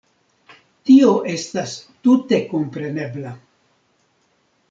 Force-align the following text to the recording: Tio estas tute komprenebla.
Tio 0.89 1.09
estas 1.33 1.75
tute 2.07 2.39
komprenebla. 2.53 3.35